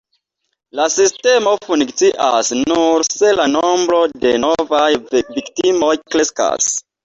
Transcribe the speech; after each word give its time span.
La 0.77 0.85
sistemo 0.93 1.53
funkcias 1.67 2.49
nur 2.63 3.07
se 3.09 3.35
la 3.41 3.47
nombro 3.59 4.01
de 4.27 4.35
novaj 4.49 4.83
viktimoj 5.15 5.95
kreskas. 6.11 6.77